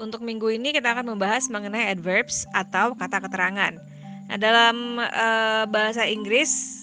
[0.00, 3.76] untuk minggu ini kita akan membahas mengenai adverbs atau kata keterangan.
[4.30, 6.82] Nah, dalam uh, bahasa Inggris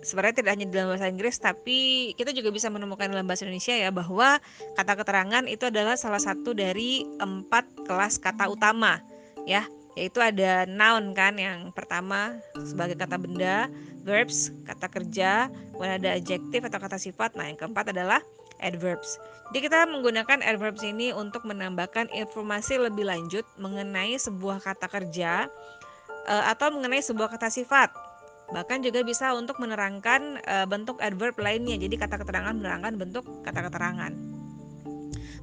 [0.00, 3.92] sebenarnya tidak hanya dalam bahasa Inggris tapi kita juga bisa menemukan dalam bahasa Indonesia ya
[3.92, 4.40] bahwa
[4.76, 9.00] kata keterangan itu adalah salah satu dari empat kelas kata utama
[9.44, 9.64] ya
[9.98, 13.68] yaitu ada noun kan yang pertama sebagai kata benda
[14.02, 17.36] verbs kata kerja kemudian ada adjective atau kata sifat.
[17.36, 18.20] Nah yang keempat adalah
[18.60, 19.16] adverbs.
[19.50, 25.48] Jadi kita menggunakan adverbs ini untuk menambahkan informasi lebih lanjut mengenai sebuah kata kerja
[26.28, 27.90] eh, atau mengenai sebuah kata sifat.
[28.50, 31.78] Bahkan juga bisa untuk menerangkan uh, bentuk adverb lainnya.
[31.78, 34.10] Jadi kata keterangan menerangkan bentuk kata keterangan.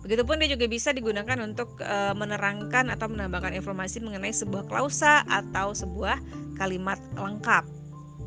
[0.03, 5.73] Begitupun dia juga bisa digunakan untuk uh, menerangkan atau menambahkan informasi mengenai sebuah klausa atau
[5.73, 6.19] sebuah
[6.59, 7.63] kalimat lengkap,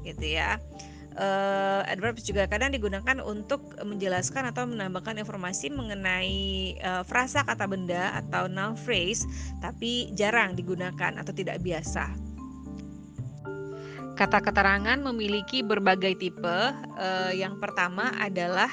[0.05, 0.61] gitu ya.
[1.19, 8.15] Uh, adverbs juga kadang digunakan untuk menjelaskan atau menambahkan informasi mengenai uh, frasa kata benda
[8.15, 9.27] atau noun phrase,
[9.59, 12.15] tapi jarang digunakan atau tidak biasa.
[14.15, 16.59] Kata keterangan memiliki berbagai tipe.
[16.95, 18.71] Uh, yang pertama adalah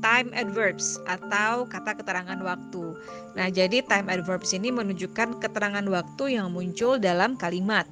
[0.00, 2.96] time adverbs atau kata keterangan waktu.
[3.36, 7.86] Nah, jadi time adverbs ini menunjukkan keterangan waktu yang muncul dalam kalimat.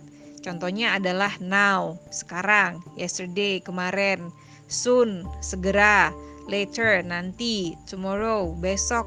[0.48, 4.32] Contohnya adalah now, sekarang, yesterday, kemarin,
[4.64, 6.08] soon, segera,
[6.48, 9.04] later, nanti, tomorrow, besok,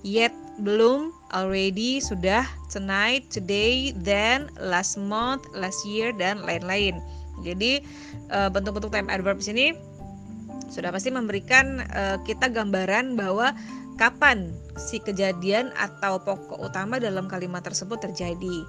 [0.00, 0.32] yet,
[0.64, 6.96] belum, already, sudah, tonight, today, then, last month, last year, dan lain-lain.
[7.44, 7.84] Jadi
[8.32, 9.76] eh, bentuk-bentuk time adverbs ini
[10.68, 13.56] sudah pasti memberikan uh, kita gambaran bahwa
[13.96, 18.68] kapan si kejadian atau pokok utama dalam kalimat tersebut terjadi.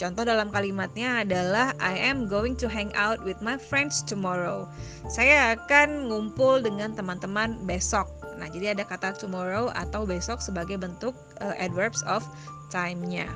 [0.00, 4.64] Contoh dalam kalimatnya adalah I am going to hang out with my friends tomorrow.
[5.12, 8.08] Saya akan ngumpul dengan teman-teman besok.
[8.40, 11.12] Nah, jadi ada kata tomorrow atau besok sebagai bentuk
[11.44, 12.24] uh, adverbs of
[12.72, 13.28] time-nya.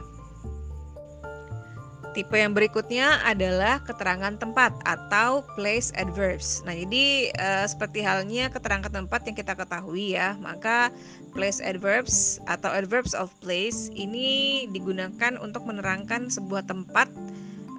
[2.14, 6.62] Tipe yang berikutnya adalah keterangan tempat atau place adverbs.
[6.62, 10.94] Nah, jadi uh, seperti halnya keterangan tempat yang kita ketahui ya, maka
[11.34, 17.10] place adverbs atau adverbs of place ini digunakan untuk menerangkan sebuah tempat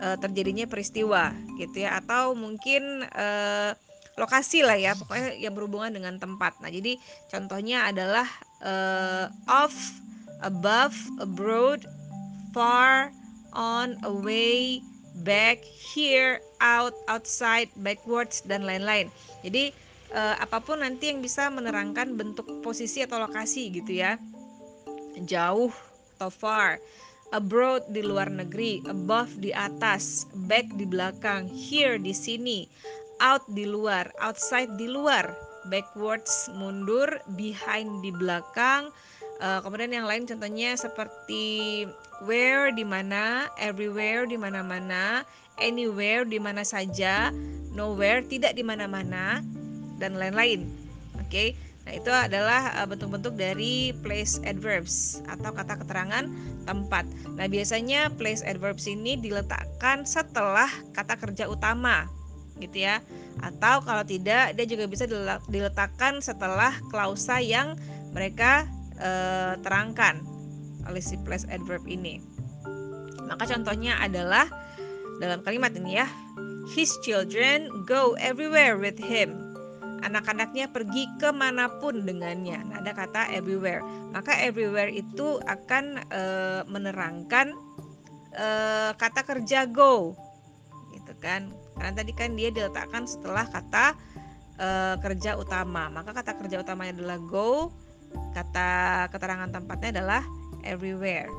[0.04, 3.72] uh, terjadinya peristiwa gitu ya atau mungkin uh,
[4.20, 6.60] lokasi lah ya, pokoknya yang berhubungan dengan tempat.
[6.60, 7.00] Nah, jadi
[7.32, 8.28] contohnya adalah
[8.60, 9.76] uh, off,
[10.44, 11.88] above, abroad,
[12.52, 13.16] far,
[13.56, 14.84] on, away,
[15.24, 19.08] back, here, out, outside, backwards dan lain-lain.
[19.42, 19.72] Jadi
[20.12, 24.20] uh, apa pun nanti yang bisa menerangkan bentuk posisi atau lokasi gitu ya.
[25.24, 25.72] Jauh
[26.20, 26.84] atau far,
[27.32, 32.68] abroad di luar negeri, above di atas, back di belakang, here di sini,
[33.24, 35.32] out di luar, outside di luar,
[35.72, 37.08] backwards mundur,
[37.40, 38.92] behind di belakang.
[39.44, 41.84] Uh, kemudian yang lain contohnya seperti
[42.24, 45.28] where di mana, everywhere di mana-mana,
[45.60, 47.32] anywhere di mana saja,
[47.76, 49.44] nowhere tidak di mana-mana
[50.00, 50.68] dan lain-lain.
[51.20, 51.28] Oke.
[51.28, 51.50] Okay?
[51.86, 56.26] Nah, itu adalah eh, bentuk-bentuk dari place adverbs atau kata keterangan
[56.66, 57.06] tempat.
[57.38, 62.10] Nah, biasanya place adverbs ini diletakkan setelah kata kerja utama
[62.58, 63.06] gitu ya.
[63.38, 65.06] Atau kalau tidak, dia juga bisa
[65.46, 67.78] diletakkan setelah klausa yang
[68.18, 68.66] mereka
[68.98, 70.35] eh, terangkan
[70.90, 72.22] oleh si place adverb ini.
[73.26, 74.46] Maka contohnya adalah
[75.18, 76.08] dalam kalimat ini ya.
[76.66, 79.38] His children go everywhere with him.
[80.06, 82.62] Anak-anaknya pergi ke mana pun dengannya.
[82.62, 83.82] Nah, ada kata everywhere.
[84.14, 86.24] Maka everywhere itu akan e,
[86.70, 87.54] menerangkan
[88.34, 88.48] e,
[88.94, 90.14] kata kerja go,
[90.94, 91.50] gitu kan?
[91.74, 93.98] Karena tadi kan dia diletakkan setelah kata
[94.62, 94.68] e,
[95.02, 95.90] kerja utama.
[95.90, 97.74] Maka kata kerja utamanya adalah go.
[98.34, 100.22] Kata keterangan tempatnya adalah
[100.66, 101.30] everywhere.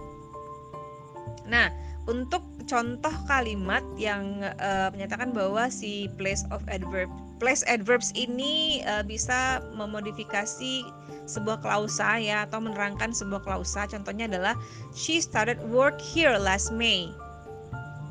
[1.47, 1.70] Nah,
[2.06, 7.10] untuk contoh kalimat yang uh, menyatakan bahwa si place of adverb
[7.42, 10.87] place adverbs ini uh, bisa memodifikasi
[11.26, 13.84] sebuah klausa ya atau menerangkan sebuah klausa.
[13.90, 14.55] Contohnya adalah
[14.94, 17.11] she started work here last May.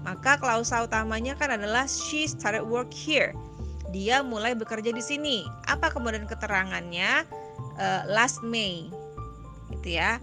[0.06, 3.34] Maka klausa utamanya kan adalah she started work here.
[3.90, 5.48] Dia mulai bekerja di sini.
[5.66, 7.26] Apa kemudian keterangannya?
[7.80, 8.92] Uh, last May.
[9.74, 10.22] Gitu ya.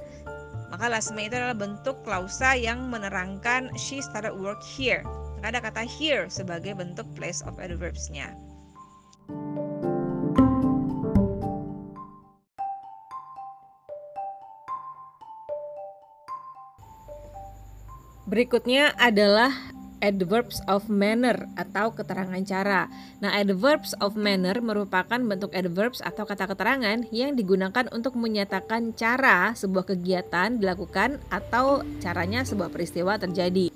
[0.72, 5.04] Maka last May itu adalah bentuk klausa yang menerangkan she started work here.
[5.36, 8.32] Maka ada kata here sebagai bentuk place of adverbs-nya.
[18.24, 19.52] Berikutnya adalah
[20.02, 22.90] adverbs of manner atau keterangan cara.
[23.22, 29.54] Nah, adverbs of manner merupakan bentuk adverbs atau kata keterangan yang digunakan untuk menyatakan cara
[29.54, 33.70] sebuah kegiatan dilakukan atau caranya sebuah peristiwa terjadi.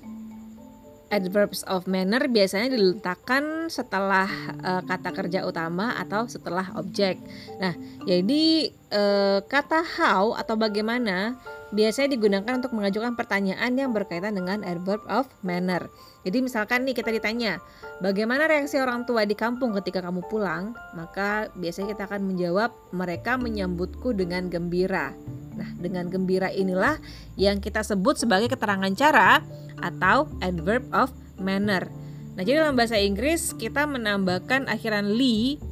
[1.06, 4.26] Adverbs of manner biasanya diletakkan setelah
[4.58, 7.22] uh, kata kerja utama atau setelah objek.
[7.62, 11.38] Nah, jadi uh, kata how atau bagaimana
[11.70, 15.86] biasanya digunakan untuk mengajukan pertanyaan yang berkaitan dengan adverb of manner.
[16.26, 17.62] Jadi misalkan nih kita ditanya,
[18.02, 20.74] bagaimana reaksi orang tua di kampung ketika kamu pulang?
[20.98, 25.14] Maka biasanya kita akan menjawab, mereka menyambutku dengan gembira.
[25.54, 26.98] Nah, dengan gembira inilah
[27.38, 29.38] yang kita sebut sebagai keterangan cara
[29.78, 31.86] atau adverb of manner.
[32.34, 35.62] Nah, jadi dalam bahasa Inggris kita menambahkan akhiran li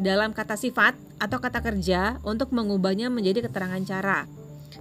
[0.00, 4.24] dalam kata sifat atau kata kerja untuk mengubahnya menjadi keterangan cara.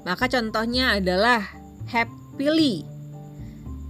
[0.08, 1.44] Maka contohnya adalah
[1.92, 2.88] happily.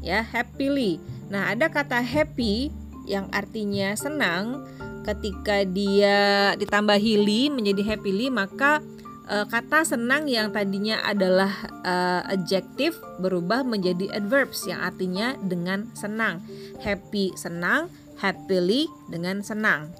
[0.01, 1.16] Ya, happily.
[1.27, 2.71] Nah, ada kata happy
[3.07, 4.63] yang artinya senang
[5.07, 8.83] ketika dia ditambahi li menjadi happily maka
[9.23, 11.51] e, kata senang yang tadinya adalah
[11.83, 11.95] e,
[12.35, 16.43] adjective berubah menjadi adverbs yang artinya dengan senang.
[16.83, 17.87] Happy senang,
[18.19, 19.95] happily dengan senang.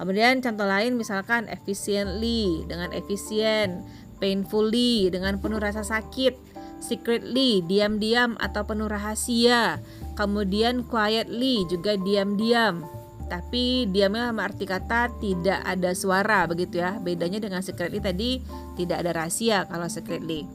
[0.00, 3.84] Kemudian contoh lain misalkan efficiently dengan efisien,
[4.16, 6.32] painfully dengan penuh rasa sakit,
[6.80, 9.76] secretly diam-diam atau penuh rahasia,
[10.14, 12.86] kemudian quietly juga diam-diam.
[13.30, 16.98] Tapi diamnya sama arti kata tidak ada suara begitu ya.
[16.98, 18.42] Bedanya dengan secretly tadi
[18.74, 20.46] tidak ada rahasia kalau secretly.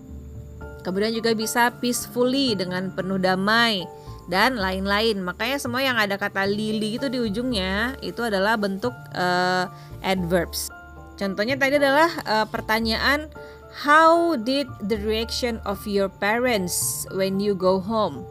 [0.84, 3.88] Kemudian juga bisa peacefully dengan penuh damai
[4.28, 5.24] dan lain-lain.
[5.24, 9.72] Makanya semua yang ada kata lili itu di ujungnya itu adalah bentuk uh,
[10.04, 10.68] adverbs.
[11.16, 13.32] Contohnya tadi adalah uh, pertanyaan
[13.76, 18.24] How did the reaction of your parents when you go home?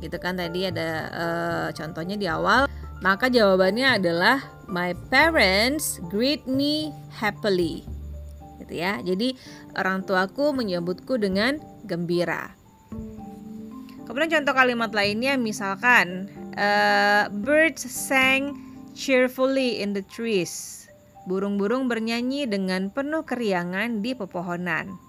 [0.00, 2.68] Gitu kan tadi ada uh, contohnya di awal.
[3.04, 7.84] Maka jawabannya adalah my parents greet me happily.
[8.64, 9.00] Gitu ya.
[9.04, 9.36] Jadi
[9.76, 12.56] orang tuaku menyambutku dengan gembira.
[14.06, 18.54] Kemudian contoh kalimat lainnya misalkan uh, birds sang
[18.96, 20.86] cheerfully in the trees.
[21.26, 25.05] Burung-burung bernyanyi dengan penuh keriangan di pepohonan.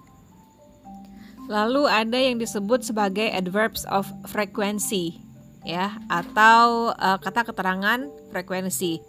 [1.48, 5.16] Lalu ada yang disebut sebagai adverbs of frequency
[5.64, 9.00] ya atau uh, kata keterangan frekuensi.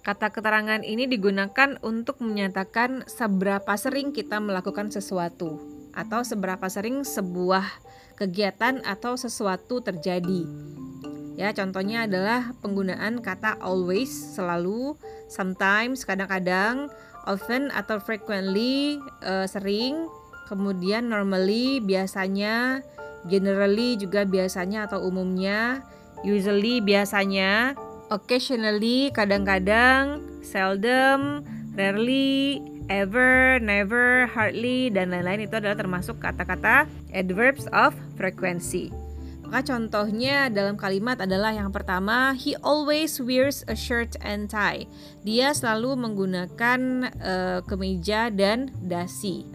[0.00, 5.60] Kata keterangan ini digunakan untuk menyatakan seberapa sering kita melakukan sesuatu
[5.92, 7.64] atau seberapa sering sebuah
[8.16, 10.48] kegiatan atau sesuatu terjadi.
[11.36, 14.96] Ya, contohnya adalah penggunaan kata always selalu,
[15.28, 16.88] sometimes kadang-kadang,
[17.28, 20.08] often atau frequently uh, sering,
[20.46, 22.80] kemudian normally biasanya,
[23.26, 25.82] generally juga biasanya atau umumnya,
[26.22, 27.74] usually biasanya,
[28.08, 31.42] occasionally kadang-kadang, seldom,
[31.74, 38.94] rarely, ever, never, hardly dan lain-lain itu adalah termasuk kata-kata adverbs of frequency.
[39.46, 44.90] Maka contohnya dalam kalimat adalah yang pertama, he always wears a shirt and tie.
[45.22, 46.80] Dia selalu menggunakan
[47.22, 49.46] uh, kemeja dan dasi.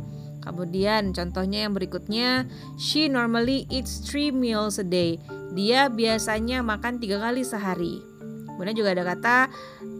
[0.41, 2.49] Kemudian contohnya yang berikutnya,
[2.81, 5.21] she normally eats three meals a day.
[5.53, 8.01] Dia biasanya makan tiga kali sehari.
[8.49, 9.37] Kemudian juga ada kata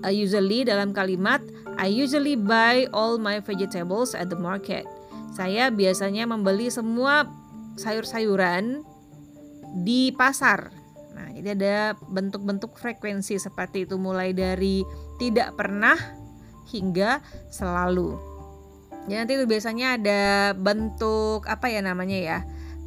[0.06, 1.42] uh, usually dalam kalimat,
[1.78, 4.86] I usually buy all my vegetables at the market.
[5.34, 7.26] Saya biasanya membeli semua
[7.80, 8.84] sayur-sayuran
[9.82, 10.74] di pasar.
[11.16, 11.78] Nah, jadi ada
[12.12, 14.84] bentuk-bentuk frekuensi seperti itu mulai dari
[15.22, 15.96] tidak pernah
[16.70, 18.31] hingga selalu.
[19.10, 20.22] Ya, nanti itu biasanya ada
[20.54, 22.40] bentuk apa ya namanya ya?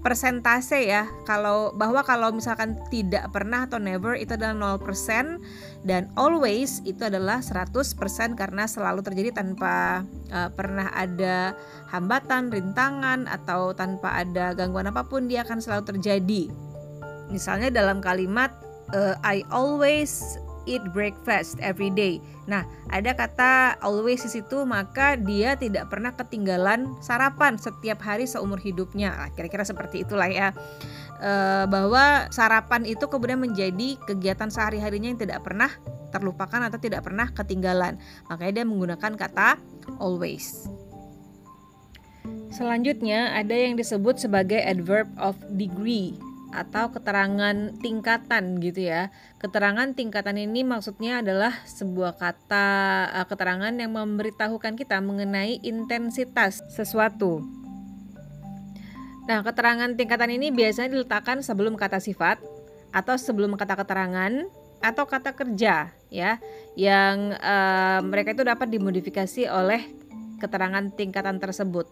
[0.04, 5.40] persentase ya kalau bahwa kalau misalkan tidak pernah atau never itu adalah 0%
[5.80, 7.72] dan always itu adalah 100%
[8.36, 11.56] karena selalu terjadi tanpa uh, pernah ada
[11.88, 16.52] hambatan, rintangan atau tanpa ada gangguan apa pun dia akan selalu terjadi.
[17.32, 18.52] Misalnya dalam kalimat
[18.92, 22.20] uh, I always eat breakfast every day.
[22.44, 28.60] Nah, ada kata always di situ maka dia tidak pernah ketinggalan sarapan setiap hari seumur
[28.60, 29.16] hidupnya.
[29.16, 30.52] Nah, kira-kira seperti itulah ya.
[31.20, 31.32] E,
[31.70, 35.72] bahwa sarapan itu kemudian menjadi kegiatan sehari-harinya yang tidak pernah
[36.12, 37.96] terlupakan atau tidak pernah ketinggalan.
[38.28, 39.56] Makanya dia menggunakan kata
[39.98, 40.68] always.
[42.54, 46.14] Selanjutnya ada yang disebut sebagai adverb of degree
[46.54, 49.10] atau keterangan tingkatan gitu ya.
[49.42, 52.66] Keterangan tingkatan ini maksudnya adalah sebuah kata
[53.10, 57.42] uh, keterangan yang memberitahukan kita mengenai intensitas sesuatu.
[59.26, 62.38] Nah, keterangan tingkatan ini biasanya diletakkan sebelum kata sifat
[62.94, 64.46] atau sebelum kata keterangan
[64.84, 66.36] atau kata kerja ya
[66.76, 69.80] yang uh, mereka itu dapat dimodifikasi oleh
[70.38, 71.88] keterangan tingkatan tersebut.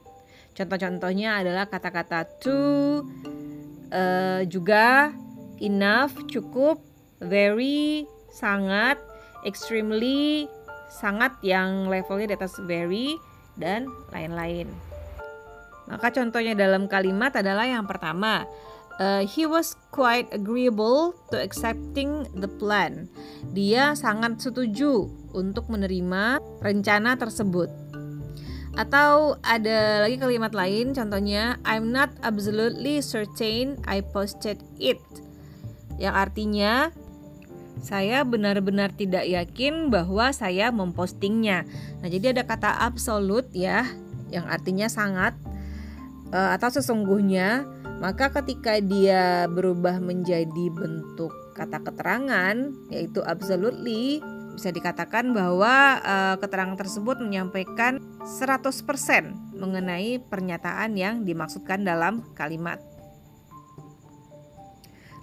[0.53, 3.01] Contoh-contohnya adalah kata-kata to,
[3.93, 5.13] uh, juga
[5.63, 6.83] enough, cukup,
[7.23, 8.99] very, sangat,
[9.47, 10.51] extremely,
[10.91, 13.15] sangat yang levelnya di atas very,
[13.55, 14.67] dan lain-lain.
[15.87, 18.49] Maka contohnya dalam kalimat adalah yang pertama,
[18.97, 23.11] uh, he was quite agreeable to accepting the plan.
[23.53, 27.82] Dia sangat setuju untuk menerima rencana tersebut.
[28.73, 35.01] Atau ada lagi kalimat lain contohnya I'm not absolutely certain I posted it.
[36.01, 36.73] Yang artinya
[37.83, 41.69] saya benar-benar tidak yakin bahwa saya mempostingnya.
[42.01, 43.85] Nah, jadi ada kata absolute ya
[44.33, 45.37] yang artinya sangat
[46.33, 47.69] uh, atau sesungguhnya
[48.01, 56.77] maka ketika dia berubah menjadi bentuk kata keterangan yaitu absolutely bisa dikatakan bahwa uh, keterangan
[56.77, 58.73] tersebut menyampaikan 100%
[59.57, 62.79] mengenai pernyataan yang dimaksudkan dalam kalimat.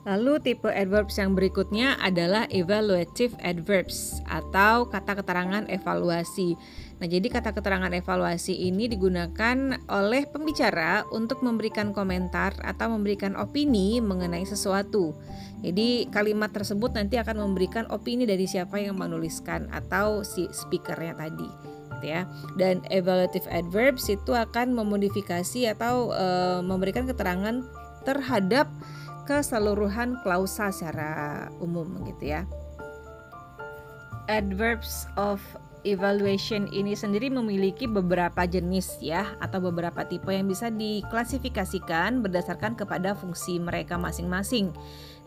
[0.08, 6.56] Lalu tipe adverbs yang berikutnya adalah evaluative adverbs atau kata keterangan evaluasi.
[7.00, 14.04] Nah, jadi kata keterangan evaluasi ini digunakan oleh pembicara untuk memberikan komentar atau memberikan opini
[14.04, 15.16] mengenai sesuatu.
[15.64, 21.48] Jadi kalimat tersebut nanti akan memberikan opini dari siapa yang menuliskan atau si speakernya tadi,
[21.96, 22.28] gitu ya.
[22.60, 26.28] Dan evaluative adverbs itu akan memodifikasi atau e,
[26.64, 27.64] memberikan keterangan
[28.04, 28.68] terhadap
[29.24, 32.44] keseluruhan klausa secara umum, gitu ya.
[34.28, 35.40] Adverbs of
[35.88, 43.16] evaluation ini sendiri memiliki beberapa jenis ya atau beberapa tipe yang bisa diklasifikasikan berdasarkan kepada
[43.16, 44.76] fungsi mereka masing-masing.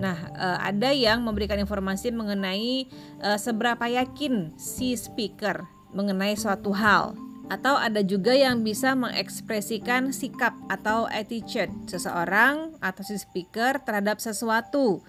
[0.01, 2.89] Nah, eh, ada yang memberikan informasi mengenai
[3.21, 7.13] eh, seberapa yakin si speaker mengenai suatu hal
[7.53, 15.05] atau ada juga yang bisa mengekspresikan sikap atau attitude seseorang atau si speaker terhadap sesuatu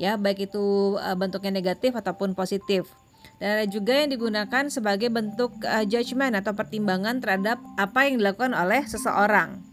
[0.00, 2.99] ya baik itu eh, bentuknya negatif ataupun positif.
[3.40, 8.52] Dan ada juga yang digunakan sebagai bentuk uh, judgment atau pertimbangan terhadap apa yang dilakukan
[8.52, 9.64] oleh seseorang.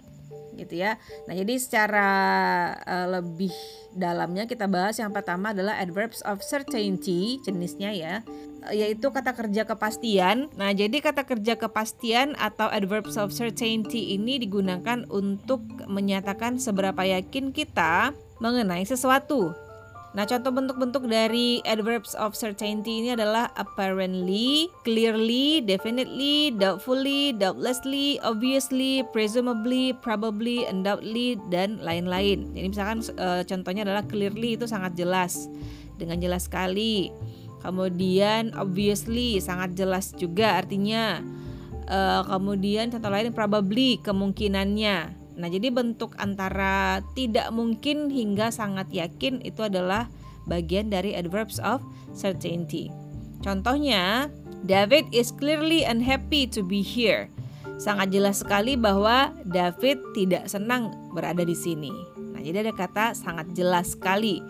[0.56, 0.96] Gitu ya.
[1.28, 2.10] Nah, jadi secara
[2.82, 3.52] uh, lebih
[3.94, 8.16] dalamnya kita bahas yang pertama adalah adverbs of certainty jenisnya ya
[8.72, 10.52] yaitu kata kerja kepastian.
[10.60, 17.56] Nah, jadi kata kerja kepastian atau adverbs of certainty ini digunakan untuk menyatakan seberapa yakin
[17.56, 18.12] kita
[18.44, 19.56] mengenai sesuatu
[20.18, 29.06] Nah, contoh bentuk-bentuk dari adverbs of certainty ini adalah apparently, clearly, definitely, doubtfully, doubtlessly, obviously,
[29.14, 32.50] presumably, probably, undoubtedly, dan lain-lain.
[32.58, 35.46] Jadi misalkan uh, contohnya adalah clearly itu sangat jelas,
[36.02, 37.14] dengan jelas sekali.
[37.62, 41.22] Kemudian obviously sangat jelas juga artinya.
[41.86, 49.46] Uh, kemudian contoh lain probably kemungkinannya Nah, jadi bentuk antara tidak mungkin hingga sangat yakin
[49.46, 50.10] itu adalah
[50.50, 51.86] bagian dari adverbs of
[52.18, 52.90] certainty.
[53.46, 54.34] Contohnya,
[54.66, 57.30] David is clearly unhappy to be here.
[57.78, 61.94] Sangat jelas sekali bahwa David tidak senang berada di sini.
[62.34, 64.42] Nah, jadi ada kata sangat jelas sekali.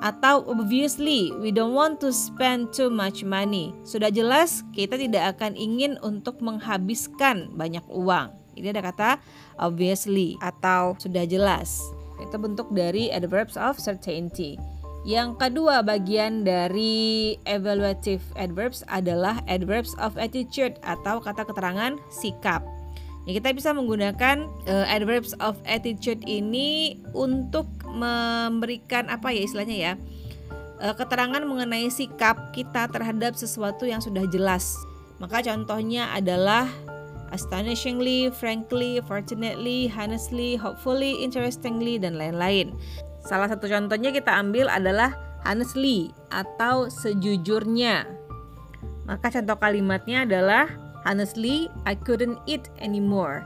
[0.00, 3.76] Atau obviously we don't want to spend too much money.
[3.84, 8.39] Sudah jelas kita tidak akan ingin untuk menghabiskan banyak uang.
[8.60, 9.10] Ini ada kata
[9.56, 11.80] obviously atau sudah jelas.
[12.20, 14.60] Itu bentuk dari adverbs of certainty.
[15.08, 22.60] Yang kedua bagian dari evaluative adverbs adalah adverbs of attitude atau kata keterangan sikap.
[23.24, 29.92] Ya, kita bisa menggunakan uh, adverbs of attitude ini untuk memberikan apa ya istilahnya ya
[30.80, 34.76] uh, keterangan mengenai sikap kita terhadap sesuatu yang sudah jelas.
[35.20, 36.64] Maka contohnya adalah
[37.30, 42.74] astonishingly, frankly, fortunately, honestly, hopefully, interestingly, dan lain-lain.
[43.24, 48.06] Salah satu contohnya kita ambil adalah honestly atau sejujurnya.
[49.08, 50.70] Maka contoh kalimatnya adalah
[51.04, 53.42] honestly, I couldn't eat anymore.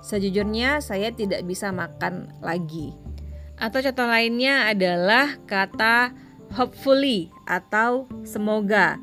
[0.00, 2.96] Sejujurnya saya tidak bisa makan lagi.
[3.60, 6.16] Atau contoh lainnya adalah kata
[6.56, 8.96] hopefully atau semoga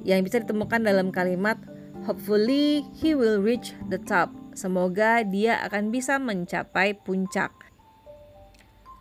[0.00, 1.60] yang bisa ditemukan dalam kalimat
[2.08, 4.32] Hopefully he will reach the top.
[4.56, 7.52] Semoga dia akan bisa mencapai puncak.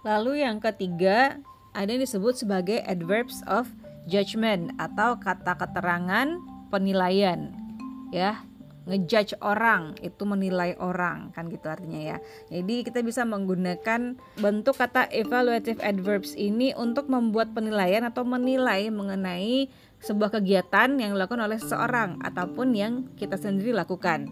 [0.04, 1.40] Lalu yang ketiga,
[1.72, 3.68] ada yang disebut sebagai adverbs of
[4.08, 6.40] judgment atau kata keterangan
[6.72, 7.56] penilaian.
[8.10, 8.44] Ya,
[8.90, 12.18] ngejudge orang itu menilai orang kan gitu artinya ya
[12.50, 19.70] jadi kita bisa menggunakan bentuk kata evaluative adverbs ini untuk membuat penilaian atau menilai mengenai
[20.00, 24.32] sebuah kegiatan yang dilakukan oleh seseorang ataupun yang kita sendiri lakukan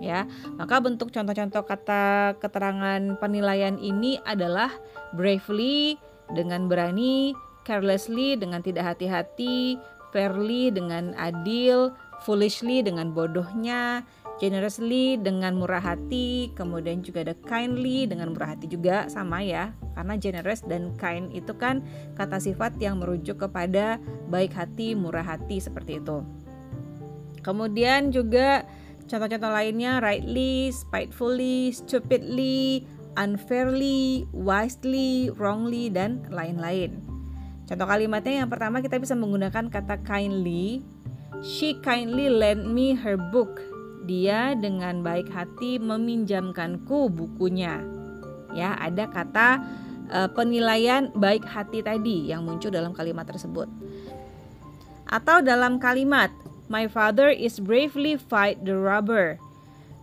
[0.00, 0.24] ya.
[0.56, 4.72] Maka bentuk contoh-contoh kata keterangan penilaian ini adalah
[5.14, 6.00] bravely
[6.32, 9.76] dengan berani carelessly dengan tidak hati-hati
[10.10, 14.04] fairly dengan adil foolishly dengan bodohnya,
[14.40, 19.76] generously dengan murah hati, kemudian juga ada kindly dengan murah hati juga sama ya.
[19.92, 21.84] Karena generous dan kind itu kan
[22.16, 24.00] kata sifat yang merujuk kepada
[24.32, 26.24] baik hati, murah hati seperti itu.
[27.44, 28.64] Kemudian juga
[29.04, 32.88] contoh-contoh lainnya rightly, spitefully, stupidly,
[33.20, 36.96] unfairly, wisely, wrongly dan lain-lain.
[37.68, 40.80] Contoh kalimatnya yang pertama kita bisa menggunakan kata kindly
[41.40, 43.69] She kindly lent me her book.
[44.08, 47.84] Dia dengan baik hati meminjamkanku bukunya.
[48.56, 49.48] Ya, ada kata
[50.10, 53.68] uh, penilaian baik hati tadi yang muncul dalam kalimat tersebut.
[55.10, 56.30] Atau dalam kalimat
[56.70, 59.42] My father is bravely fight the robber.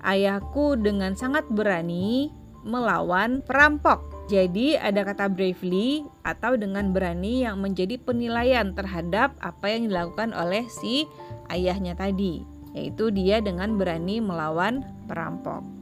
[0.03, 2.27] Ayahku dengan sangat berani
[2.67, 4.03] melawan perampok.
[4.27, 10.67] Jadi ada kata bravely atau dengan berani yang menjadi penilaian terhadap apa yang dilakukan oleh
[10.67, 11.07] si
[11.47, 12.43] ayahnya tadi,
[12.73, 15.76] yaitu dia dengan berani melawan perampok.